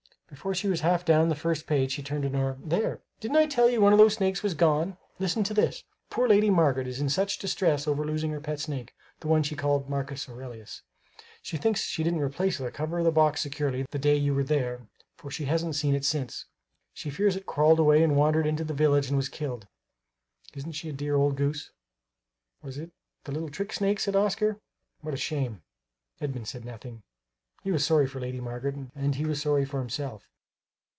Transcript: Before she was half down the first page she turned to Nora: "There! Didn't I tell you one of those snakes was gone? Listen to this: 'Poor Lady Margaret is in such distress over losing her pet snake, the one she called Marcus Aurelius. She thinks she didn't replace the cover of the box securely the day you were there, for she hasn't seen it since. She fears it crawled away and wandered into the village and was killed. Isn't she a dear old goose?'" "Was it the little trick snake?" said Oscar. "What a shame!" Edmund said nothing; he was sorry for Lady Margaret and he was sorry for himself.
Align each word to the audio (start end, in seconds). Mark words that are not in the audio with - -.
Before 0.31 0.55
she 0.55 0.69
was 0.69 0.79
half 0.79 1.03
down 1.03 1.27
the 1.27 1.35
first 1.35 1.67
page 1.67 1.91
she 1.91 2.01
turned 2.01 2.23
to 2.23 2.29
Nora: 2.29 2.57
"There! 2.63 3.01
Didn't 3.19 3.35
I 3.35 3.47
tell 3.47 3.69
you 3.69 3.81
one 3.81 3.91
of 3.91 3.99
those 3.99 4.13
snakes 4.13 4.41
was 4.41 4.53
gone? 4.53 4.97
Listen 5.19 5.43
to 5.43 5.53
this: 5.53 5.83
'Poor 6.09 6.25
Lady 6.25 6.49
Margaret 6.49 6.87
is 6.87 7.01
in 7.01 7.09
such 7.09 7.37
distress 7.37 7.85
over 7.85 8.05
losing 8.05 8.31
her 8.31 8.39
pet 8.39 8.57
snake, 8.61 8.95
the 9.19 9.27
one 9.27 9.43
she 9.43 9.57
called 9.57 9.89
Marcus 9.89 10.29
Aurelius. 10.29 10.83
She 11.41 11.57
thinks 11.57 11.81
she 11.81 12.01
didn't 12.01 12.21
replace 12.21 12.57
the 12.59 12.71
cover 12.71 12.99
of 12.99 13.03
the 13.03 13.11
box 13.11 13.41
securely 13.41 13.81
the 13.91 13.99
day 13.99 14.15
you 14.15 14.33
were 14.33 14.45
there, 14.45 14.87
for 15.17 15.29
she 15.29 15.43
hasn't 15.45 15.75
seen 15.75 15.95
it 15.95 16.05
since. 16.05 16.45
She 16.93 17.09
fears 17.09 17.35
it 17.35 17.45
crawled 17.45 17.79
away 17.79 18.01
and 18.01 18.15
wandered 18.15 18.47
into 18.47 18.63
the 18.63 18.73
village 18.73 19.09
and 19.09 19.17
was 19.17 19.27
killed. 19.27 19.67
Isn't 20.53 20.71
she 20.71 20.87
a 20.87 20.93
dear 20.93 21.17
old 21.17 21.35
goose?'" 21.35 21.71
"Was 22.63 22.77
it 22.77 22.91
the 23.25 23.33
little 23.33 23.49
trick 23.49 23.73
snake?" 23.73 23.99
said 23.99 24.15
Oscar. 24.15 24.61
"What 25.01 25.13
a 25.13 25.17
shame!" 25.17 25.61
Edmund 26.21 26.47
said 26.47 26.63
nothing; 26.63 27.03
he 27.63 27.71
was 27.71 27.85
sorry 27.85 28.07
for 28.07 28.19
Lady 28.19 28.39
Margaret 28.39 28.73
and 28.95 29.13
he 29.13 29.23
was 29.23 29.39
sorry 29.39 29.65
for 29.65 29.77
himself. 29.77 30.27